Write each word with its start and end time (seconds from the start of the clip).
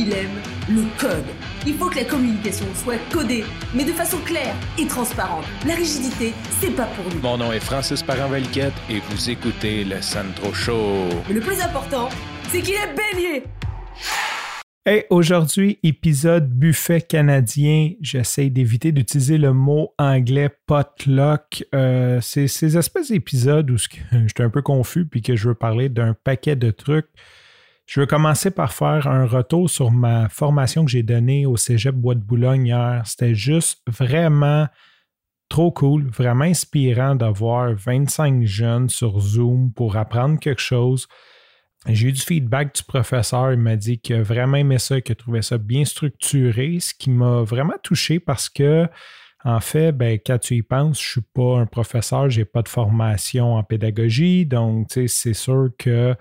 il 0.00 0.12
aime 0.14 0.40
le 0.68 0.82
code. 0.98 1.26
Il 1.66 1.74
faut 1.74 1.90
que 1.90 1.96
la 1.96 2.04
communication 2.04 2.64
soit 2.74 2.98
codée, 3.12 3.44
mais 3.74 3.84
de 3.84 3.92
façon 3.92 4.16
claire 4.24 4.54
et 4.78 4.86
transparente. 4.86 5.44
La 5.66 5.74
rigidité, 5.74 6.32
c'est 6.58 6.74
pas 6.74 6.86
pour 6.86 7.04
nous. 7.12 7.20
Mon 7.20 7.36
nom 7.36 7.52
est 7.52 7.60
Francis 7.60 8.02
Parent-Valquette 8.02 8.72
et 8.88 9.00
vous 9.00 9.28
écoutez 9.30 9.84
le 9.84 10.00
Sandro 10.00 10.54
Show. 10.54 11.08
Mais 11.28 11.34
le 11.34 11.40
plus 11.40 11.60
important, 11.60 12.08
c'est 12.48 12.62
qu'il 12.62 12.74
est 12.74 12.94
bélier. 12.94 13.44
Hey, 14.86 15.04
aujourd'hui, 15.10 15.78
épisode 15.82 16.48
buffet 16.48 17.02
canadien. 17.02 17.90
J'essaie 18.00 18.48
d'éviter 18.48 18.92
d'utiliser 18.92 19.36
le 19.36 19.52
mot 19.52 19.92
anglais 19.98 20.48
potluck. 20.64 21.62
Euh, 21.74 22.18
c'est 22.22 22.48
ces 22.48 22.78
espèces 22.78 23.10
d'épisodes 23.10 23.70
où 23.70 23.76
je 23.76 23.88
suis 23.88 24.02
un 24.38 24.48
peu 24.48 24.62
confus 24.62 25.04
puis 25.04 25.20
que 25.20 25.36
je 25.36 25.48
veux 25.48 25.54
parler 25.54 25.90
d'un 25.90 26.14
paquet 26.14 26.56
de 26.56 26.70
trucs. 26.70 27.10
Je 27.90 27.98
veux 27.98 28.06
commencer 28.06 28.52
par 28.52 28.72
faire 28.72 29.08
un 29.08 29.26
retour 29.26 29.68
sur 29.68 29.90
ma 29.90 30.28
formation 30.28 30.84
que 30.84 30.92
j'ai 30.92 31.02
donnée 31.02 31.44
au 31.44 31.56
Cégep 31.56 31.96
Bois 31.96 32.14
de 32.14 32.20
Boulogne 32.20 32.66
hier. 32.66 33.02
C'était 33.04 33.34
juste 33.34 33.82
vraiment 33.88 34.68
trop 35.48 35.72
cool, 35.72 36.06
vraiment 36.06 36.44
inspirant 36.44 37.16
d'avoir 37.16 37.74
25 37.74 38.44
jeunes 38.44 38.88
sur 38.88 39.18
Zoom 39.18 39.72
pour 39.72 39.96
apprendre 39.96 40.38
quelque 40.38 40.60
chose. 40.60 41.08
J'ai 41.88 42.10
eu 42.10 42.12
du 42.12 42.20
feedback 42.20 42.76
du 42.76 42.84
professeur. 42.84 43.54
Il 43.54 43.58
m'a 43.58 43.74
dit 43.74 43.98
qu'il 43.98 44.14
a 44.14 44.22
vraiment 44.22 44.58
aimé 44.58 44.78
ça, 44.78 45.00
qu'il 45.00 45.10
a 45.10 45.16
trouvé 45.16 45.42
ça 45.42 45.58
bien 45.58 45.84
structuré, 45.84 46.78
ce 46.78 46.94
qui 46.94 47.10
m'a 47.10 47.42
vraiment 47.42 47.74
touché 47.82 48.20
parce 48.20 48.48
que, 48.48 48.86
en 49.42 49.58
fait, 49.58 49.90
ben, 49.90 50.16
quand 50.24 50.38
tu 50.38 50.54
y 50.54 50.62
penses, 50.62 51.02
je 51.02 51.08
ne 51.08 51.10
suis 51.10 51.30
pas 51.34 51.58
un 51.58 51.66
professeur, 51.66 52.30
je 52.30 52.38
n'ai 52.38 52.44
pas 52.44 52.62
de 52.62 52.68
formation 52.68 53.56
en 53.56 53.64
pédagogie. 53.64 54.46
Donc, 54.46 54.92
c'est 54.92 55.34
sûr 55.34 55.70
que 55.76 56.14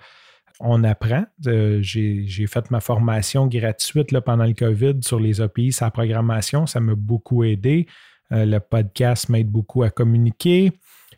on 0.60 0.84
apprend. 0.84 1.26
Euh, 1.48 1.80
j'ai 1.82 2.48
fait 2.48 2.70
ma 2.72 2.80
formation 2.80 3.48
gratuite 3.48 4.12
là, 4.12 4.22
pendant 4.22 4.46
le 4.46 4.54
COVID 4.54 5.00
sur 5.02 5.20
les 5.20 5.42
API, 5.42 5.72
sa 5.72 5.90
programmation. 5.92 6.66
Ça 6.66 6.80
m'a 6.80 6.96
beaucoup 6.96 7.44
aidé. 7.44 7.88
Euh, 8.32 8.46
le 8.46 8.60
podcast 8.60 9.30
m'aide 9.30 9.50
beaucoup 9.50 9.84
à 9.84 9.90
communiquer. 9.90 10.72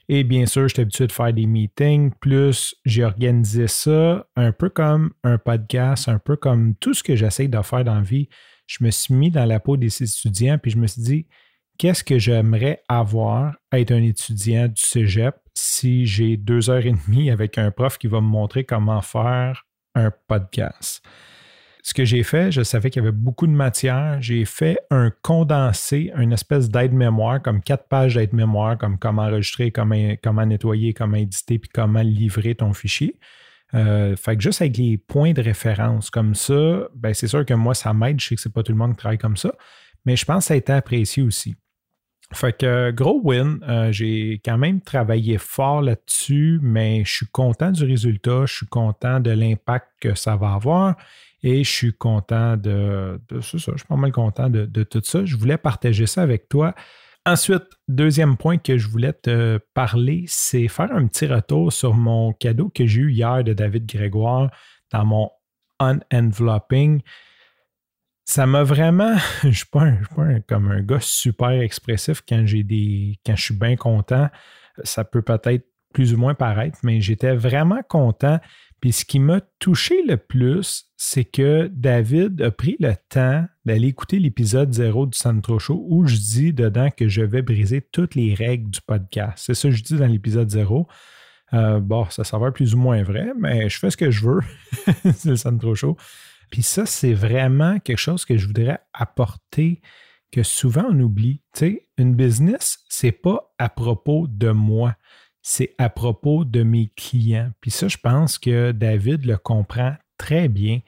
Et 0.07 0.23
bien 0.23 0.45
sûr, 0.45 0.67
j'étais 0.67 0.81
habitué 0.81 1.07
de 1.07 1.11
faire 1.11 1.33
des 1.33 1.45
meetings. 1.45 2.11
Plus, 2.19 2.75
j'ai 2.85 3.03
organisé 3.03 3.67
ça 3.67 4.25
un 4.35 4.51
peu 4.51 4.69
comme 4.69 5.11
un 5.23 5.37
podcast, 5.37 6.09
un 6.09 6.19
peu 6.19 6.35
comme 6.35 6.75
tout 6.75 6.93
ce 6.93 7.03
que 7.03 7.15
j'essaie 7.15 7.47
de 7.47 7.61
faire 7.61 7.83
dans 7.83 7.95
la 7.95 8.01
vie. 8.01 8.27
Je 8.67 8.83
me 8.83 8.91
suis 8.91 9.13
mis 9.13 9.31
dans 9.31 9.45
la 9.45 9.59
peau 9.59 9.77
des 9.77 10.03
étudiants, 10.03 10.57
puis 10.57 10.71
je 10.71 10.77
me 10.77 10.87
suis 10.87 11.01
dit, 11.01 11.27
qu'est-ce 11.77 12.03
que 12.03 12.19
j'aimerais 12.19 12.81
avoir 12.87 13.55
être 13.71 13.91
un 13.91 14.03
étudiant 14.03 14.67
du 14.67 14.81
cégep? 14.81 15.35
Si 15.61 16.05
j'ai 16.05 16.37
deux 16.37 16.69
heures 16.69 16.85
et 16.85 16.93
demie 17.05 17.29
avec 17.29 17.57
un 17.57 17.69
prof 17.69 17.97
qui 17.97 18.07
va 18.07 18.19
me 18.19 18.27
montrer 18.27 18.63
comment 18.63 19.01
faire 19.01 19.65
un 19.93 20.11
podcast. 20.27 21.05
Ce 21.83 21.93
que 21.93 22.05
j'ai 22.05 22.23
fait, 22.23 22.51
je 22.51 22.61
savais 22.61 22.89
qu'il 22.89 23.01
y 23.01 23.05
avait 23.05 23.15
beaucoup 23.15 23.47
de 23.47 23.51
matière. 23.51 24.21
J'ai 24.21 24.45
fait 24.45 24.77
un 24.91 25.11
condensé, 25.21 26.11
une 26.15 26.31
espèce 26.31 26.69
d'aide-mémoire, 26.69 27.41
comme 27.41 27.61
quatre 27.61 27.87
pages 27.87 28.15
d'aide-mémoire, 28.15 28.77
comme 28.77 28.97
comment 28.99 29.23
enregistrer, 29.23 29.71
comment, 29.71 29.95
comment 30.23 30.45
nettoyer, 30.45 30.93
comment 30.93 31.17
éditer, 31.17 31.59
puis 31.59 31.69
comment 31.73 32.01
livrer 32.01 32.55
ton 32.55 32.73
fichier. 32.73 33.19
Euh, 33.73 34.15
fait 34.15 34.35
que 34.35 34.43
juste 34.43 34.61
avec 34.61 34.77
les 34.77 34.97
points 34.97 35.33
de 35.33 35.41
référence 35.41 36.09
comme 36.09 36.35
ça, 36.35 36.87
ben 36.93 37.13
c'est 37.13 37.27
sûr 37.27 37.45
que 37.45 37.53
moi, 37.53 37.73
ça 37.73 37.93
m'aide. 37.93 38.19
Je 38.19 38.29
sais 38.29 38.35
que 38.35 38.41
c'est 38.41 38.53
pas 38.53 38.63
tout 38.63 38.71
le 38.71 38.77
monde 38.77 38.91
qui 38.91 38.97
travaille 38.97 39.17
comme 39.17 39.37
ça, 39.37 39.51
mais 40.05 40.15
je 40.15 40.25
pense 40.25 40.43
que 40.43 40.47
ça 40.49 40.53
a 40.55 40.57
été 40.57 40.73
apprécié 40.73 41.23
aussi. 41.23 41.55
Fait 42.33 42.57
que 42.57 42.91
gros 42.91 43.19
win, 43.23 43.59
euh, 43.67 43.91
j'ai 43.91 44.41
quand 44.43 44.57
même 44.57 44.79
travaillé 44.79 45.37
fort 45.37 45.81
là-dessus, 45.81 46.59
mais 46.61 47.03
je 47.03 47.13
suis 47.13 47.27
content 47.27 47.71
du 47.71 47.83
résultat, 47.83 48.45
je 48.45 48.55
suis 48.55 48.67
content 48.67 49.19
de 49.19 49.31
l'impact 49.31 49.87
que 49.99 50.15
ça 50.15 50.37
va 50.37 50.53
avoir 50.53 50.95
et 51.43 51.63
je 51.63 51.69
suis 51.69 51.93
content 51.93 52.55
de, 52.55 53.19
de 53.29 53.41
ça, 53.41 53.57
je 53.57 53.77
suis 53.77 53.87
pas 53.87 53.95
mal 53.95 54.11
content 54.11 54.49
de, 54.49 54.65
de, 54.65 54.83
tout 54.83 55.01
ça. 55.03 55.25
Je 55.25 55.35
voulais 55.35 55.57
partager 55.57 56.05
ça 56.05 56.21
avec 56.21 56.47
toi. 56.47 56.73
Ensuite, 57.25 57.65
deuxième 57.87 58.37
point 58.37 58.57
que 58.57 58.77
je 58.77 58.87
voulais 58.87 59.13
te 59.13 59.59
parler, 59.73 60.23
c'est 60.27 60.67
faire 60.67 60.91
un 60.91 61.07
petit 61.07 61.27
retour 61.27 61.73
sur 61.73 61.93
mon 61.93 62.33
cadeau 62.33 62.69
que 62.69 62.85
j'ai 62.87 63.01
eu 63.01 63.11
hier 63.11 63.43
de 63.43 63.53
David 63.53 63.85
Grégoire 63.85 64.49
dans 64.91 65.05
mon 65.05 65.29
unenveloping 65.79 67.01
ça 68.31 68.45
m'a 68.45 68.63
vraiment. 68.63 69.15
Je 69.43 69.47
ne 69.49 69.53
suis 69.53 69.65
pas, 69.65 69.91
comme 70.47 70.71
un 70.71 70.81
gars 70.81 71.01
super 71.01 71.49
expressif 71.49 72.21
quand 72.27 72.45
j'ai 72.45 72.63
des. 72.63 73.19
quand 73.25 73.35
je 73.35 73.43
suis 73.43 73.53
bien 73.53 73.75
content. 73.75 74.29
Ça 74.83 75.03
peut 75.03 75.21
peut-être 75.21 75.65
plus 75.93 76.13
ou 76.13 76.17
moins 76.17 76.33
paraître, 76.33 76.79
mais 76.83 77.01
j'étais 77.01 77.35
vraiment 77.35 77.81
content. 77.87 78.39
Puis 78.79 78.93
ce 78.93 79.05
qui 79.05 79.19
m'a 79.19 79.41
touché 79.59 80.01
le 80.07 80.15
plus, 80.15 80.85
c'est 80.95 81.25
que 81.25 81.69
David 81.73 82.41
a 82.41 82.51
pris 82.51 82.77
le 82.79 82.93
temps 83.09 83.45
d'aller 83.65 83.89
écouter 83.89 84.17
l'épisode 84.17 84.73
0 84.73 85.07
du 85.07 85.17
Sandro 85.17 85.59
Show 85.59 85.85
où 85.89 86.07
je 86.07 86.15
dis 86.15 86.53
dedans 86.53 86.89
que 86.89 87.09
je 87.09 87.21
vais 87.21 87.41
briser 87.41 87.81
toutes 87.81 88.15
les 88.15 88.33
règles 88.33 88.69
du 88.69 88.79
podcast. 88.81 89.43
C'est 89.45 89.53
ça 89.53 89.67
que 89.67 89.75
je 89.75 89.83
dis 89.83 89.97
dans 89.97 90.07
l'épisode 90.07 90.49
0. 90.49 90.87
Euh, 91.53 91.81
bon, 91.81 92.09
ça 92.09 92.23
s'avère 92.23 92.53
plus 92.53 92.73
ou 92.73 92.77
moins 92.77 93.03
vrai, 93.03 93.33
mais 93.37 93.69
je 93.69 93.77
fais 93.77 93.89
ce 93.89 93.97
que 93.97 94.09
je 94.09 94.25
veux. 94.25 94.41
c'est 95.13 95.25
le 95.25 95.35
Sandro 95.35 95.75
Show. 95.75 95.97
Puis 96.51 96.63
ça, 96.63 96.85
c'est 96.85 97.13
vraiment 97.13 97.79
quelque 97.79 97.97
chose 97.97 98.25
que 98.25 98.37
je 98.37 98.45
voudrais 98.45 98.79
apporter 98.93 99.81
que 100.31 100.43
souvent 100.43 100.85
on 100.89 100.99
oublie. 100.99 101.41
Tu 101.53 101.59
sais, 101.59 101.87
une 101.97 102.13
business, 102.13 102.79
c'est 102.89 103.11
pas 103.11 103.53
à 103.57 103.69
propos 103.69 104.27
de 104.27 104.51
moi, 104.51 104.95
c'est 105.41 105.73
à 105.77 105.89
propos 105.89 106.45
de 106.45 106.63
mes 106.63 106.91
clients. 106.95 107.51
Puis 107.61 107.71
ça, 107.71 107.87
je 107.87 107.97
pense 107.97 108.37
que 108.37 108.71
David 108.71 109.25
le 109.25 109.37
comprend 109.37 109.95
très 110.17 110.49
bien. 110.49 110.81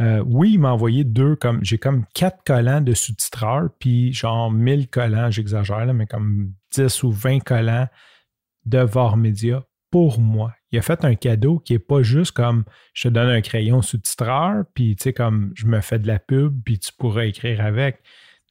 Euh, 0.00 0.22
oui, 0.24 0.52
il 0.52 0.60
m'a 0.60 0.72
envoyé 0.72 1.02
deux, 1.02 1.34
comme 1.34 1.64
j'ai 1.64 1.78
comme 1.78 2.04
quatre 2.14 2.44
collants 2.44 2.80
de 2.80 2.94
sous-titreurs, 2.94 3.68
puis 3.80 4.12
genre 4.12 4.50
1000 4.50 4.88
collants, 4.88 5.30
j'exagère, 5.30 5.92
mais 5.92 6.06
comme 6.06 6.52
10 6.72 7.02
ou 7.02 7.10
20 7.10 7.40
collants 7.40 7.88
de 8.64 8.78
VAR 8.78 9.16
Media 9.16 9.64
pour 9.90 10.20
moi. 10.20 10.52
Il 10.70 10.78
a 10.78 10.82
fait 10.82 11.04
un 11.04 11.14
cadeau 11.14 11.58
qui 11.58 11.72
n'est 11.72 11.78
pas 11.78 12.02
juste 12.02 12.32
comme 12.32 12.64
je 12.92 13.08
te 13.08 13.14
donne 13.14 13.28
un 13.28 13.40
crayon 13.40 13.82
sous-titreur, 13.82 14.64
puis 14.74 14.96
tu 14.96 15.04
sais, 15.04 15.12
comme 15.12 15.52
je 15.54 15.66
me 15.66 15.80
fais 15.80 15.98
de 15.98 16.06
la 16.06 16.18
pub, 16.18 16.62
puis 16.64 16.78
tu 16.78 16.92
pourras 16.96 17.24
écrire 17.24 17.64
avec. 17.64 18.00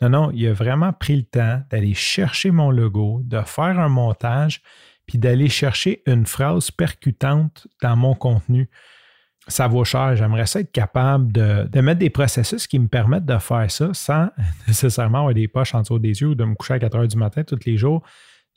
Non, 0.02 0.10
non, 0.10 0.32
il 0.32 0.48
a 0.48 0.54
vraiment 0.54 0.94
pris 0.94 1.16
le 1.16 1.24
temps 1.24 1.62
d'aller 1.70 1.94
chercher 1.94 2.52
mon 2.52 2.72
logo, 2.72 3.22
de 3.24 3.42
faire 3.42 3.80
un 3.80 3.90
montage, 3.90 4.62
puis 5.08 5.18
d'aller 5.18 5.50
chercher 5.50 6.04
une 6.06 6.26
phrase 6.26 6.70
percutante 6.70 7.68
dans 7.82 7.96
mon 7.96 8.14
contenu. 8.14 8.70
Ça 9.48 9.68
vaut 9.68 9.86
cher. 9.86 10.16
J'aimerais 10.16 10.46
ça 10.46 10.60
être 10.60 10.72
capable 10.72 11.32
de, 11.32 11.68
de, 11.72 11.82
mettre 11.82 12.00
des 12.00 12.10
processus 12.10 12.68
qui 12.68 12.80
me 12.80 12.88
permettent 12.88 13.26
de 13.26 13.38
faire 13.38 13.72
ça 13.72 13.94
sans 13.94 14.30
nécessairement 14.68 15.20
avoir 15.20 15.34
des 15.34 15.48
poches 15.48 15.74
en 15.74 15.82
dessous 15.82 16.00
des 16.00 16.22
yeux 16.22 16.30
ou 16.30 16.36
de 16.36 16.44
me 16.44 16.56
coucher 16.56 16.74
à 16.74 16.80
4 16.80 16.96
heures 16.96 17.08
du 17.08 17.18
matin 17.18 17.44
tous 17.44 17.60
les 17.66 17.78
jours 17.78 18.04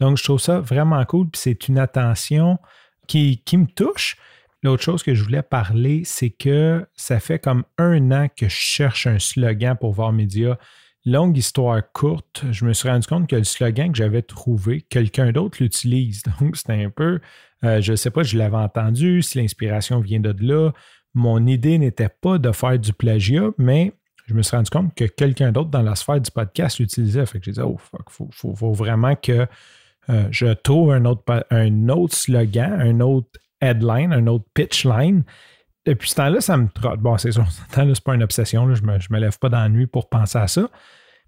donc, 0.01 0.17
je 0.17 0.25
trouve 0.25 0.41
ça 0.41 0.61
vraiment 0.61 1.05
cool. 1.05 1.29
Puis 1.29 1.43
c'est 1.43 1.69
une 1.69 1.79
attention 1.79 2.59
qui, 3.07 3.43
me 3.53 3.67
touche. 3.67 4.17
L'autre 4.63 4.83
chose 4.83 5.03
que 5.03 5.15
je 5.15 5.23
voulais 5.23 5.43
parler, 5.43 6.03
c'est 6.05 6.31
que 6.31 6.87
ça 6.95 7.21
fait 7.21 7.39
comme 7.39 7.65
un 7.79 8.11
an 8.11 8.29
que 8.35 8.49
je 8.49 8.55
cherche 8.55 9.07
un 9.07 9.19
slogan 9.19 9.77
pour 9.79 9.93
voir 9.93 10.13
média. 10.13 10.59
Longue 11.07 11.37
histoire 11.37 11.81
courte, 11.93 12.45
je 12.51 12.67
me 12.67 12.75
suis 12.75 12.89
rendu 12.89 13.07
compte 13.07 13.27
que 13.27 13.37
le 13.37 13.45
slogan 13.45 13.91
que 13.91 13.97
j'avais 13.97 14.21
trouvé, 14.21 14.83
quelqu'un 14.83 15.33
d'autre 15.33 15.59
l'utilise. 15.61 16.23
Donc, 16.41 16.57
c'était 16.57 16.85
un 16.85 16.91
peu, 16.91 17.21
euh, 17.65 17.81
je 17.81 17.93
ne 17.93 17.97
sais 17.97 18.11
pas, 18.11 18.23
je 18.23 18.37
l'avais 18.37 18.57
entendu, 18.57 19.23
si 19.23 19.39
l'inspiration 19.39 20.01
vient 20.01 20.21
de 20.21 20.35
là. 20.41 20.73
Mon 21.15 21.47
idée 21.47 21.79
n'était 21.79 22.11
pas 22.11 22.39
de 22.39 22.53
faire 22.53 22.79
du 22.79 22.93
plagiat, 22.93 23.51
mais 23.57 23.95
je 24.27 24.35
me 24.35 24.43
suis 24.43 24.57
rendu 24.57 24.71
compte 24.71 24.95
que 24.95 25.05
quelqu'un 25.05 25.53
d'autre 25.53 25.71
dans 25.71 25.83
la 25.83 25.97
sphère 25.97 26.21
du 26.21 26.31
podcast 26.31 26.79
l'utilisait. 26.79 27.27
Fait 27.27 27.41
que 27.41 27.47
j'ai 27.47 27.53
dit, 27.53 27.61
oh, 27.61 27.79
il 27.95 28.29
faut, 28.31 28.73
vraiment 28.73 29.17
que 29.17 29.47
euh, 30.11 30.29
je 30.31 30.47
trouve 30.47 30.93
un 30.93 31.05
autre, 31.05 31.47
un 31.51 31.89
autre 31.89 32.15
slogan, 32.15 32.81
un 32.81 33.01
autre 33.01 33.39
headline, 33.61 34.13
un 34.13 34.27
autre 34.27 34.47
pitch 34.55 34.85
line. 34.85 35.25
Depuis 35.87 36.11
ce 36.11 36.17
temps-là, 36.17 36.41
ça 36.41 36.57
me 36.57 36.69
trotte. 36.69 37.01
Bon, 37.01 37.17
c'est 37.17 37.33
sûr, 37.33 37.47
ce 37.51 37.95
c'est 37.95 38.05
pas 38.05 38.15
une 38.15 38.23
obsession. 38.23 38.73
je 38.75 38.83
ne 38.83 38.87
me, 38.87 39.19
lève 39.19 39.39
pas 39.39 39.49
dans 39.49 39.61
la 39.61 39.69
nuit 39.69 39.87
pour 39.87 40.09
penser 40.09 40.39
à 40.39 40.49
ça. 40.49 40.69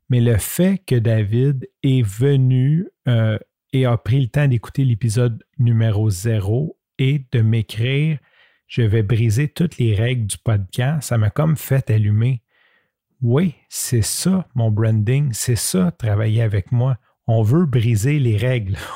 Mais 0.08 0.20
le 0.20 0.37
fait 0.37 0.79
que 0.84 0.96
David 0.96 1.69
est 1.82 2.02
venu 2.02 2.88
euh, 3.08 3.38
et 3.73 3.87
a 3.87 3.96
pris 3.96 4.20
le 4.20 4.29
temps 4.29 4.46
d'écouter 4.49 4.85
l'épisode 4.85 5.43
numéro 5.58 6.11
zéro 6.11 6.76
et 6.99 7.25
de 7.32 7.40
m'écrire 7.40 8.19
Je 8.67 8.82
vais 8.82 9.02
briser 9.02 9.49
toutes 9.49 9.78
les 9.78 9.94
règles 9.94 10.26
du 10.26 10.37
podcast, 10.38 11.08
ça 11.08 11.19
m'a 11.19 11.31
comme 11.31 11.56
fait 11.56 11.88
allumer. 11.88 12.43
Oui, 13.23 13.55
c'est 13.69 14.02
ça 14.02 14.49
mon 14.55 14.70
branding, 14.70 15.31
c'est 15.32 15.56
ça 15.56 15.93
travailler 15.93 16.43
avec 16.43 16.73
moi 16.73 16.99
on 17.26 17.42
veut 17.42 17.66
briser 17.66 18.19
les 18.19 18.36
règles. 18.36 18.76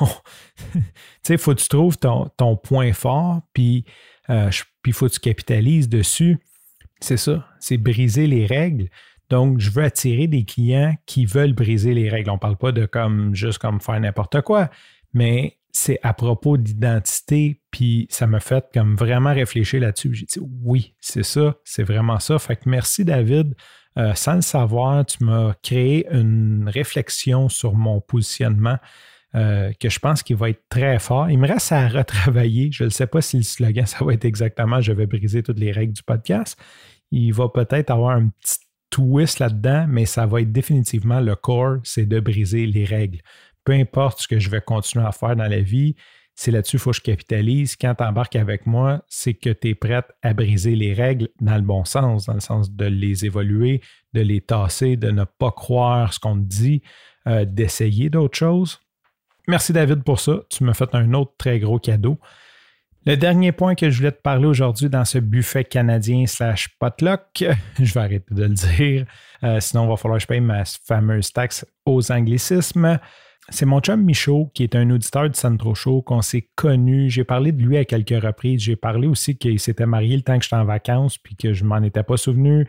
tu 0.73 0.81
sais, 1.23 1.33
il 1.33 1.37
faut 1.37 1.53
que 1.53 1.61
tu 1.61 1.69
trouves 1.69 1.97
ton, 1.97 2.57
point 2.57 2.93
fort, 2.93 3.41
puis 3.53 3.85
il 4.29 4.33
euh, 4.33 4.51
faut 4.91 5.07
que 5.07 5.13
tu 5.13 5.19
capitalises 5.19 5.89
dessus. 5.89 6.37
C'est 6.99 7.17
ça, 7.17 7.47
c'est 7.59 7.77
briser 7.77 8.27
les 8.27 8.45
règles. 8.45 8.89
Donc, 9.29 9.59
je 9.59 9.69
veux 9.69 9.83
attirer 9.83 10.27
des 10.27 10.45
clients 10.45 10.95
qui 11.05 11.25
veulent 11.25 11.53
briser 11.53 11.93
les 11.93 12.09
règles. 12.09 12.29
On 12.29 12.35
ne 12.35 12.39
parle 12.39 12.57
pas 12.57 12.71
de 12.71 12.85
comme 12.85 13.35
juste 13.35 13.59
comme 13.59 13.81
faire 13.81 13.99
n'importe 13.99 14.41
quoi, 14.41 14.69
mais 15.13 15.57
c'est 15.77 15.99
à 16.01 16.13
propos 16.13 16.57
d'identité, 16.57 17.61
puis 17.69 18.07
ça 18.09 18.25
m'a 18.25 18.39
fait 18.39 18.65
comme 18.73 18.95
vraiment 18.95 19.31
réfléchir 19.31 19.79
là-dessus. 19.79 20.13
J'ai 20.15 20.25
dit 20.25 20.39
oui, 20.63 20.95
c'est 20.99 21.23
ça, 21.23 21.55
c'est 21.63 21.83
vraiment 21.83 22.19
ça. 22.19 22.39
Fait 22.39 22.55
que 22.55 22.67
merci 22.67 23.05
David. 23.05 23.53
Euh, 23.97 24.13
sans 24.15 24.35
le 24.35 24.41
savoir, 24.41 25.05
tu 25.05 25.23
m'as 25.23 25.53
créé 25.61 26.07
une 26.11 26.67
réflexion 26.67 27.47
sur 27.47 27.73
mon 27.73 28.01
positionnement 28.01 28.77
euh, 29.35 29.71
que 29.79 29.89
je 29.89 29.99
pense 29.99 30.23
qu'il 30.23 30.35
va 30.35 30.49
être 30.49 30.63
très 30.69 30.97
fort. 30.99 31.29
Il 31.29 31.37
me 31.37 31.47
reste 31.47 31.71
à 31.71 31.87
retravailler. 31.87 32.71
Je 32.71 32.85
ne 32.85 32.89
sais 32.89 33.07
pas 33.07 33.21
si 33.21 33.37
le 33.37 33.43
slogan, 33.43 33.85
ça 33.87 34.03
va 34.03 34.13
être 34.13 34.25
exactement 34.25 34.81
Je 34.81 34.93
vais 34.93 35.05
briser 35.05 35.43
toutes 35.43 35.59
les 35.59 35.71
règles 35.71 35.93
du 35.93 36.03
podcast. 36.03 36.59
Il 37.11 37.33
va 37.33 37.49
peut-être 37.49 37.91
avoir 37.91 38.15
un 38.15 38.29
petit 38.29 38.57
twist 38.89 39.39
là-dedans, 39.39 39.85
mais 39.87 40.05
ça 40.05 40.25
va 40.25 40.41
être 40.41 40.51
définitivement 40.51 41.19
le 41.19 41.35
core, 41.35 41.77
c'est 41.83 42.05
de 42.05 42.19
briser 42.19 42.65
les 42.65 42.85
règles. 42.85 43.19
Peu 43.67 43.73
importe 43.73 44.21
ce 44.21 44.29
que 44.29 44.39
je 44.39 44.49
vais 44.49 44.61
continuer 44.61 45.05
à 45.05 45.11
faire 45.11 45.35
dans 45.35 45.49
la 45.49 45.59
vie, 45.59 45.97
c'est 46.35 46.51
là-dessus 46.51 46.77
qu'il 46.77 46.79
faut 46.79 46.91
que 46.91 46.95
je 46.95 47.01
capitalise. 47.01 47.75
Quand 47.75 47.95
tu 47.95 48.03
embarques 48.05 48.37
avec 48.37 48.65
moi, 48.65 49.03
c'est 49.09 49.33
que 49.33 49.49
tu 49.49 49.67
es 49.67 49.75
prête 49.75 50.05
à 50.23 50.33
briser 50.33 50.73
les 50.73 50.93
règles 50.93 51.27
dans 51.41 51.57
le 51.57 51.63
bon 51.63 51.83
sens, 51.83 52.27
dans 52.27 52.35
le 52.35 52.39
sens 52.39 52.71
de 52.71 52.85
les 52.85 53.25
évoluer, 53.25 53.81
de 54.13 54.21
les 54.21 54.39
tasser, 54.39 54.95
de 54.95 55.11
ne 55.11 55.25
pas 55.25 55.51
croire 55.51 56.13
ce 56.13 56.19
qu'on 56.21 56.35
te 56.35 56.45
dit, 56.45 56.81
euh, 57.27 57.43
d'essayer 57.43 58.09
d'autres 58.09 58.37
choses. 58.37 58.79
Merci 59.49 59.73
David 59.73 60.01
pour 60.05 60.21
ça. 60.21 60.39
Tu 60.49 60.63
m'as 60.63 60.73
fait 60.73 60.95
un 60.95 61.13
autre 61.13 61.33
très 61.37 61.59
gros 61.59 61.77
cadeau. 61.77 62.17
Le 63.05 63.17
dernier 63.17 63.51
point 63.51 63.75
que 63.75 63.89
je 63.89 63.97
voulais 63.97 64.13
te 64.13 64.21
parler 64.21 64.45
aujourd'hui 64.45 64.87
dans 64.87 65.03
ce 65.03 65.17
buffet 65.17 65.65
canadien 65.65 66.25
slash 66.25 66.69
potluck, 66.79 67.21
je 67.81 67.93
vais 67.93 67.99
arrêter 67.99 68.33
de 68.33 68.43
le 68.43 68.53
dire, 68.53 69.05
euh, 69.43 69.59
sinon 69.59 69.83
il 69.83 69.89
va 69.89 69.97
falloir 69.97 70.19
que 70.19 70.23
je 70.23 70.27
paye 70.27 70.39
ma 70.39 70.63
fameuse 70.63 71.33
taxe 71.33 71.65
aux 71.85 72.13
anglicismes. 72.13 72.97
C'est 73.49 73.65
mon 73.65 73.79
chum 73.79 74.03
Michaud, 74.03 74.51
qui 74.53 74.63
est 74.63 74.75
un 74.75 74.89
auditeur 74.89 75.29
du 75.29 75.39
Centro 75.39 75.73
Show, 75.73 76.01
qu'on 76.01 76.21
s'est 76.21 76.49
connu. 76.55 77.09
J'ai 77.09 77.23
parlé 77.23 77.53
de 77.53 77.63
lui 77.63 77.77
à 77.77 77.85
quelques 77.85 78.21
reprises. 78.21 78.61
J'ai 78.61 78.75
parlé 78.75 79.07
aussi 79.07 79.37
qu'il 79.37 79.59
s'était 79.59 79.85
marié 79.85 80.17
le 80.17 80.21
temps 80.21 80.37
que 80.37 80.43
j'étais 80.43 80.57
en 80.57 80.65
vacances, 80.65 81.17
puis 81.17 81.35
que 81.37 81.53
je 81.53 81.63
m'en 81.63 81.81
étais 81.81 82.03
pas 82.03 82.17
souvenu. 82.17 82.67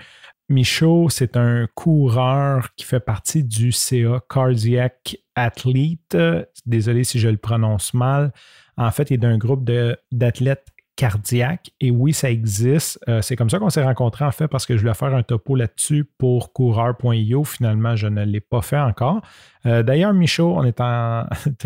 Michaud, 0.49 1.11
c'est 1.11 1.37
un 1.37 1.67
coureur 1.75 2.69
qui 2.77 2.85
fait 2.85 3.01
partie 3.01 3.43
du 3.43 3.73
CA 3.73 4.23
Cardiac 4.31 5.17
Athlete. 5.35 6.17
Désolé 6.65 7.03
si 7.03 7.19
je 7.19 7.29
le 7.29 7.37
prononce 7.39 7.93
mal. 7.93 8.33
En 8.77 8.91
fait, 8.93 9.11
il 9.11 9.15
est 9.15 9.19
d'un 9.19 9.37
groupe 9.37 9.69
d'athlètes 10.13 10.69
cardiaques. 10.99 11.71
Et 11.81 11.93
oui, 11.93 12.13
ça 12.13 12.29
existe. 12.29 12.99
Euh, 13.09 13.23
c'est 13.23 13.37
comme 13.37 13.49
ça 13.49 13.61
qu'on 13.61 13.71
s'est 13.71 13.85
rencontrés, 13.85 14.25
en 14.25 14.33
fait, 14.33 14.49
parce 14.49 14.67
que 14.67 14.77
je 14.77 14.81
voulais 14.81 14.95
faire 14.95 15.15
un 15.15 15.23
topo 15.23 15.55
là-dessus 15.55 16.05
pour 16.19 16.53
coureur.io. 16.53 17.45
Finalement, 17.45 17.95
je 17.95 18.09
ne 18.09 18.25
l'ai 18.25 18.41
pas 18.41 18.63
fait 18.63 18.79
encore. 18.79 19.23
Euh, 19.67 19.83
d'ailleurs, 19.83 20.13
Michaud, 20.13 20.55
on 20.57 20.65
est 20.65 20.81
en. 20.81 21.27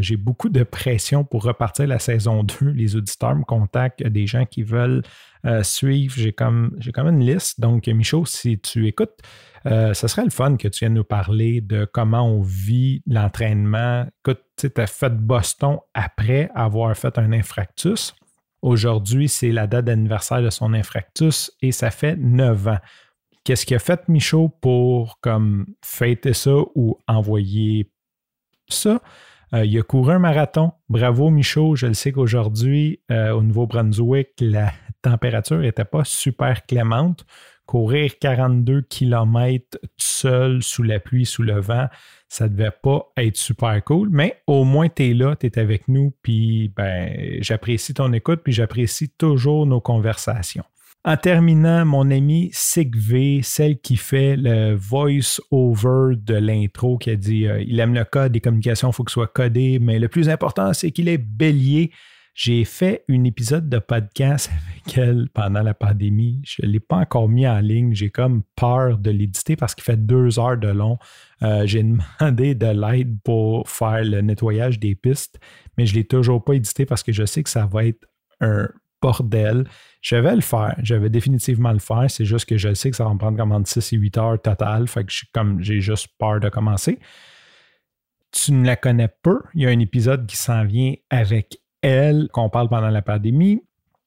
J'ai 0.00 0.16
beaucoup 0.16 0.48
de 0.48 0.62
pression 0.64 1.24
pour 1.24 1.44
repartir 1.44 1.86
la 1.86 1.98
saison 1.98 2.42
2. 2.42 2.70
Les 2.70 2.96
auditeurs 2.96 3.36
me 3.36 3.44
contactent, 3.44 4.02
des 4.02 4.26
gens 4.26 4.44
qui 4.44 4.62
veulent 4.62 5.02
euh, 5.46 5.62
suivre. 5.62 6.14
J'ai 6.16 6.32
comme, 6.32 6.78
comme 6.94 7.08
une 7.08 7.24
liste. 7.24 7.60
Donc, 7.60 7.86
Michaud, 7.86 8.26
si 8.26 8.58
tu 8.58 8.86
écoutes, 8.86 9.18
euh, 9.66 9.94
ce 9.94 10.08
serait 10.08 10.24
le 10.24 10.30
fun 10.30 10.56
que 10.56 10.68
tu 10.68 10.80
viennes 10.80 10.94
nous 10.94 11.04
parler 11.04 11.60
de 11.60 11.84
comment 11.84 12.22
on 12.22 12.42
vit 12.42 13.02
l'entraînement. 13.06 14.06
Écoute, 14.24 14.42
tu 14.56 14.70
as 14.76 14.86
fait 14.86 15.14
Boston 15.14 15.78
après 15.94 16.50
avoir 16.54 16.96
fait 16.96 17.18
un 17.18 17.32
infractus. 17.32 18.14
Aujourd'hui, 18.60 19.28
c'est 19.28 19.52
la 19.52 19.68
date 19.68 19.84
d'anniversaire 19.84 20.42
de 20.42 20.50
son 20.50 20.74
infractus 20.74 21.52
et 21.62 21.70
ça 21.70 21.90
fait 21.90 22.16
neuf 22.16 22.66
ans. 22.66 22.78
Qu'est-ce 23.48 23.64
qu'il 23.64 23.76
a 23.76 23.78
fait, 23.78 24.06
Michaud, 24.10 24.50
pour 24.60 25.20
comme 25.22 25.64
fêter 25.82 26.34
ça 26.34 26.54
ou 26.74 26.98
envoyer 27.08 27.90
ça? 28.68 29.00
Euh, 29.54 29.64
il 29.64 29.78
a 29.78 29.82
couru 29.82 30.12
un 30.12 30.18
marathon. 30.18 30.72
Bravo, 30.90 31.30
Michaud. 31.30 31.74
Je 31.74 31.86
le 31.86 31.94
sais 31.94 32.12
qu'aujourd'hui, 32.12 33.00
euh, 33.10 33.30
au 33.30 33.42
Nouveau-Brunswick, 33.42 34.32
la 34.40 34.74
température 35.00 35.60
n'était 35.60 35.86
pas 35.86 36.04
super 36.04 36.66
clémente. 36.66 37.24
Courir 37.64 38.18
42 38.18 38.82
km 38.82 39.78
seul 39.96 40.62
sous 40.62 40.82
la 40.82 41.00
pluie, 41.00 41.24
sous 41.24 41.42
le 41.42 41.58
vent, 41.58 41.86
ça 42.28 42.48
ne 42.48 42.50
devait 42.50 42.70
pas 42.70 43.10
être 43.16 43.38
super 43.38 43.82
cool, 43.82 44.10
mais 44.10 44.42
au 44.46 44.64
moins 44.64 44.90
tu 44.90 45.08
es 45.08 45.14
là, 45.14 45.36
tu 45.36 45.46
es 45.46 45.58
avec 45.58 45.88
nous, 45.88 46.12
puis 46.20 46.70
ben, 46.76 47.38
j'apprécie 47.40 47.94
ton 47.94 48.12
écoute, 48.12 48.40
puis 48.44 48.52
j'apprécie 48.52 49.08
toujours 49.08 49.64
nos 49.64 49.80
conversations. 49.80 50.64
En 51.08 51.16
terminant, 51.16 51.86
mon 51.86 52.10
ami 52.10 52.50
Sigv, 52.52 53.40
celle 53.42 53.80
qui 53.80 53.96
fait 53.96 54.36
le 54.36 54.74
voice-over 54.74 56.16
de 56.16 56.34
l'intro, 56.34 56.98
qui 56.98 57.08
a 57.08 57.16
dit 57.16 57.46
euh, 57.46 57.62
il 57.66 57.80
aime 57.80 57.94
le 57.94 58.04
code, 58.04 58.32
des 58.32 58.42
communications, 58.42 58.90
il 58.90 58.92
faut 58.92 59.04
que 59.04 59.10
ce 59.10 59.14
soit 59.14 59.32
codé, 59.32 59.78
mais 59.80 59.98
le 59.98 60.08
plus 60.08 60.28
important, 60.28 60.74
c'est 60.74 60.90
qu'il 60.90 61.08
est 61.08 61.16
bélier. 61.16 61.92
J'ai 62.34 62.62
fait 62.66 63.06
un 63.08 63.24
épisode 63.24 63.70
de 63.70 63.78
podcast 63.78 64.50
avec 64.84 64.98
elle 64.98 65.30
pendant 65.32 65.62
la 65.62 65.72
pandémie. 65.72 66.42
Je 66.44 66.60
ne 66.66 66.72
l'ai 66.72 66.78
pas 66.78 66.96
encore 66.96 67.30
mis 67.30 67.48
en 67.48 67.60
ligne. 67.60 67.94
J'ai 67.94 68.10
comme 68.10 68.42
peur 68.54 68.98
de 68.98 69.10
l'éditer 69.10 69.56
parce 69.56 69.74
qu'il 69.74 69.84
fait 69.84 69.96
deux 69.96 70.38
heures 70.38 70.58
de 70.58 70.68
long. 70.68 70.98
Euh, 71.42 71.62
j'ai 71.64 71.82
demandé 72.20 72.54
de 72.54 72.66
l'aide 72.66 73.16
pour 73.24 73.66
faire 73.70 74.04
le 74.04 74.20
nettoyage 74.20 74.78
des 74.78 74.94
pistes, 74.94 75.40
mais 75.78 75.86
je 75.86 75.94
ne 75.94 76.00
l'ai 76.00 76.04
toujours 76.04 76.44
pas 76.44 76.52
édité 76.52 76.84
parce 76.84 77.02
que 77.02 77.12
je 77.12 77.24
sais 77.24 77.42
que 77.42 77.48
ça 77.48 77.64
va 77.64 77.86
être 77.86 78.04
un 78.42 78.68
bordel. 79.00 79.64
Je 80.00 80.16
vais 80.16 80.34
le 80.34 80.40
faire. 80.40 80.76
Je 80.82 80.94
vais 80.94 81.10
définitivement 81.10 81.72
le 81.72 81.78
faire. 81.78 82.06
C'est 82.08 82.24
juste 82.24 82.46
que 82.46 82.56
je 82.56 82.74
sais 82.74 82.90
que 82.90 82.96
ça 82.96 83.04
va 83.04 83.12
me 83.12 83.18
prendre 83.18 83.36
comme 83.36 83.52
entre 83.52 83.68
6 83.68 83.92
et 83.92 83.96
8 83.96 84.18
heures 84.18 84.42
total. 84.42 84.88
Fait 84.88 85.04
que 85.04 85.12
comme 85.32 85.60
j'ai 85.62 85.80
juste 85.80 86.08
peur 86.18 86.40
de 86.40 86.48
commencer. 86.48 86.98
Tu 88.30 88.52
ne 88.52 88.66
la 88.66 88.76
connais 88.76 89.08
peu. 89.08 89.40
Il 89.54 89.62
y 89.62 89.66
a 89.66 89.70
un 89.70 89.78
épisode 89.78 90.26
qui 90.26 90.36
s'en 90.36 90.64
vient 90.64 90.94
avec 91.10 91.58
elle, 91.82 92.28
qu'on 92.32 92.50
parle 92.50 92.68
pendant 92.68 92.90
la 92.90 93.02
pandémie. 93.02 93.62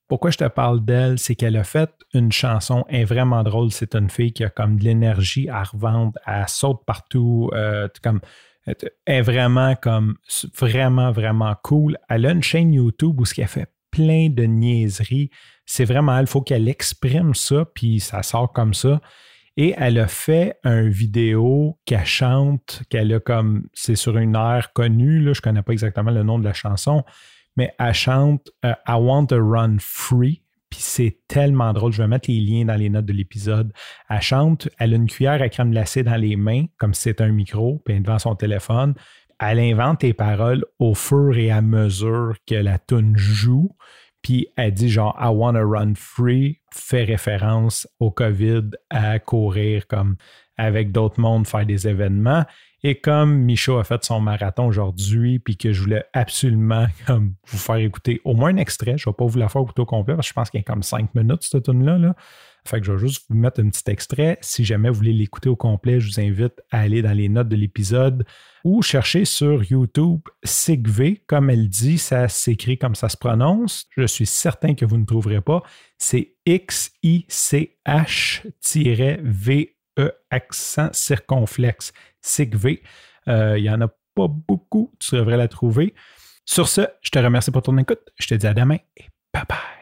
Pourquoi 0.07 0.29
je 0.29 0.37
te 0.37 0.47
parle 0.47 0.83
d'elle? 0.83 1.17
C'est 1.17 1.35
qu'elle 1.35 1.55
a 1.55 1.63
fait 1.63 1.89
une 2.13 2.31
chanson, 2.31 2.83
est 2.89 3.05
vraiment 3.05 3.43
drôle. 3.43 3.71
C'est 3.71 3.95
une 3.95 4.09
fille 4.09 4.33
qui 4.33 4.43
a 4.43 4.49
comme 4.49 4.77
de 4.77 4.83
l'énergie 4.83 5.47
à 5.47 5.63
revendre, 5.63 6.19
elle 6.27 6.47
saute 6.49 6.83
partout, 6.85 7.49
euh, 7.53 7.87
comme, 8.03 8.19
elle 8.65 8.75
est 9.05 9.21
vraiment 9.21 9.75
comme 9.75 10.17
vraiment, 10.59 11.11
vraiment 11.11 11.55
cool. 11.63 11.97
Elle 12.09 12.25
a 12.25 12.31
une 12.31 12.43
chaîne 12.43 12.73
YouTube 12.73 13.19
où 13.19 13.25
ce 13.25 13.33
qu'elle 13.33 13.47
fait 13.47 13.69
plein 13.91 14.29
de 14.29 14.43
niaiseries. 14.43 15.29
C'est 15.65 15.85
vraiment 15.85 16.17
elle, 16.17 16.23
il 16.23 16.27
faut 16.27 16.41
qu'elle 16.41 16.67
exprime 16.67 17.35
ça, 17.35 17.65
puis 17.65 17.99
ça 17.99 18.23
sort 18.23 18.51
comme 18.51 18.73
ça. 18.73 19.01
Et 19.57 19.73
elle 19.77 19.99
a 19.99 20.07
fait 20.07 20.55
un 20.63 20.87
vidéo 20.87 21.77
qu'elle 21.85 22.05
chante, 22.05 22.83
qu'elle 22.89 23.13
a 23.13 23.19
comme, 23.19 23.67
c'est 23.73 23.95
sur 23.95 24.17
une 24.17 24.35
aire 24.35 24.71
connue, 24.73 25.19
là, 25.19 25.33
je 25.33 25.39
ne 25.39 25.43
connais 25.43 25.61
pas 25.61 25.73
exactement 25.73 26.11
le 26.11 26.23
nom 26.23 26.39
de 26.39 26.45
la 26.45 26.53
chanson, 26.53 27.03
mais 27.57 27.73
elle 27.77 27.93
chante 27.93 28.49
euh, 28.65 28.73
I 28.87 28.93
Want 28.93 29.27
to 29.27 29.37
Run 29.37 29.77
Free. 29.79 30.41
Puis 30.69 30.79
c'est 30.79 31.17
tellement 31.27 31.73
drôle. 31.73 31.91
Je 31.91 32.01
vais 32.01 32.07
mettre 32.07 32.31
les 32.31 32.39
liens 32.39 32.63
dans 32.63 32.75
les 32.75 32.89
notes 32.89 33.05
de 33.05 33.11
l'épisode. 33.11 33.73
Elle 34.09 34.21
chante, 34.21 34.69
elle 34.79 34.93
a 34.93 34.95
une 34.95 35.07
cuillère 35.07 35.41
à 35.41 35.49
crème 35.49 35.71
glacée 35.71 36.01
dans 36.01 36.15
les 36.15 36.37
mains, 36.37 36.63
comme 36.77 36.93
si 36.93 37.01
c'était 37.03 37.25
un 37.25 37.33
micro, 37.33 37.81
puis 37.83 37.99
devant 37.99 38.19
son 38.19 38.35
téléphone 38.35 38.93
elle 39.41 39.59
invente 39.59 40.03
les 40.03 40.13
paroles 40.13 40.63
au 40.77 40.93
fur 40.93 41.35
et 41.35 41.49
à 41.49 41.61
mesure 41.61 42.35
que 42.45 42.53
la 42.53 42.77
tune 42.77 43.17
joue. 43.17 43.75
Puis 44.21 44.47
elle 44.55 44.71
dit 44.71 44.89
genre 44.89 45.17
I 45.19 45.29
wanna 45.29 45.63
run 45.63 45.93
free, 45.95 46.61
fait 46.71 47.03
référence 47.03 47.87
au 47.99 48.11
COVID, 48.11 48.69
à 48.91 49.17
courir 49.17 49.87
comme 49.87 50.15
avec 50.57 50.91
d'autres 50.91 51.19
mondes, 51.19 51.47
faire 51.47 51.65
des 51.65 51.87
événements. 51.87 52.45
Et 52.83 52.99
comme 52.99 53.43
Michaud 53.43 53.79
a 53.79 53.83
fait 53.83 54.03
son 54.03 54.19
marathon 54.19 54.67
aujourd'hui, 54.67 55.39
puis 55.39 55.57
que 55.57 55.71
je 55.71 55.81
voulais 55.81 56.03
absolument 56.13 56.85
comme, 57.07 57.33
vous 57.47 57.57
faire 57.57 57.77
écouter 57.77 58.21
au 58.23 58.35
moins 58.35 58.53
un 58.53 58.57
extrait, 58.57 58.95
je 58.97 59.09
ne 59.09 59.11
vais 59.11 59.17
pas 59.17 59.25
vous 59.25 59.39
la 59.39 59.49
faire 59.49 59.63
écouter 59.63 59.81
au 59.81 59.85
complet 59.87 60.13
parce 60.15 60.27
que 60.27 60.29
je 60.29 60.33
pense 60.35 60.49
qu'il 60.51 60.59
y 60.59 60.61
a 60.61 60.65
comme 60.65 60.83
cinq 60.83 61.15
minutes 61.15 61.41
cette 61.41 61.63
tune-là. 61.63 61.97
Là. 61.97 62.15
Fait 62.65 62.79
que 62.79 62.85
je 62.85 62.91
vais 62.91 62.99
juste 62.99 63.25
vous 63.29 63.35
mettre 63.35 63.59
un 63.59 63.69
petit 63.69 63.89
extrait. 63.89 64.37
Si 64.41 64.63
jamais 64.63 64.89
vous 64.89 64.95
voulez 64.95 65.13
l'écouter 65.13 65.49
au 65.49 65.55
complet, 65.55 65.99
je 65.99 66.07
vous 66.07 66.19
invite 66.19 66.61
à 66.69 66.81
aller 66.81 67.01
dans 67.01 67.13
les 67.13 67.27
notes 67.27 67.49
de 67.49 67.55
l'épisode 67.55 68.23
ou 68.63 68.83
chercher 68.83 69.25
sur 69.25 69.63
YouTube 69.63 70.21
Sigv. 70.43 71.15
Comme 71.27 71.49
elle 71.49 71.67
dit, 71.69 71.97
ça 71.97 72.27
s'écrit 72.27 72.77
comme 72.77 72.93
ça 72.95 73.09
se 73.09 73.17
prononce. 73.17 73.87
Je 73.97 74.05
suis 74.05 74.27
certain 74.27 74.75
que 74.75 74.85
vous 74.85 74.97
ne 74.97 75.05
trouverez 75.05 75.41
pas. 75.41 75.63
C'est 75.97 76.35
X-I-C-H-V-E 76.45 77.31
accent 80.29 80.89
circonflexe. 80.93 81.93
Sigv. 82.21 82.77
Euh, 83.27 83.57
il 83.57 83.63
n'y 83.63 83.69
en 83.69 83.81
a 83.81 83.87
pas 83.87 84.27
beaucoup. 84.27 84.93
Tu 84.99 85.15
devrais 85.15 85.37
la 85.37 85.47
trouver. 85.47 85.95
Sur 86.45 86.67
ce, 86.67 86.81
je 87.01 87.09
te 87.09 87.19
remercie 87.19 87.51
pour 87.51 87.61
ton 87.61 87.77
écoute. 87.77 88.01
Je 88.19 88.27
te 88.27 88.35
dis 88.35 88.47
à 88.47 88.53
demain 88.53 88.77
et 88.97 89.05
bye 89.33 89.43
bye. 89.47 89.80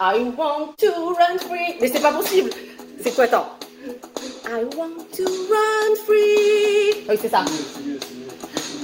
I 0.00 0.32
want 0.36 0.78
to 0.78 0.90
run 1.18 1.40
free. 1.40 1.76
Mais 1.80 1.88
c'est 1.88 2.00
pas 2.00 2.12
possible. 2.12 2.50
C'est 3.02 3.12
quoi, 3.16 3.24
attends 3.24 3.48
I 4.46 4.62
want 4.76 5.10
to 5.16 5.24
run 5.24 5.96
free. 6.06 7.04
Ah 7.08 7.10
oui, 7.10 7.18
c'est 7.20 7.28
ça. 7.28 7.44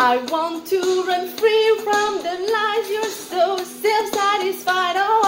I 0.01 0.19
want 0.33 0.67
to 0.71 1.05
run 1.07 1.29
free 1.37 1.79
from 1.85 2.19
the 2.19 2.37
lies 2.51 2.91
you're 2.91 3.05
so 3.05 3.57
self-satisfied. 3.59 4.97
Oh, 4.97 5.25